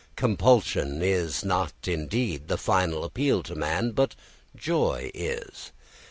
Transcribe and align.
Compulsion 0.15 1.03
is 1.03 1.45
not 1.45 1.73
indeed 1.87 2.47
the 2.47 2.57
final 2.57 3.03
appeal 3.03 3.43
to 3.43 3.53
man, 3.53 3.91
but 3.91 4.15
joy 4.55 5.11
is. 5.13 5.71